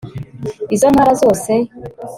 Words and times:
izo 0.75 0.87
ntara 0.93 1.13
zose 1.21 1.51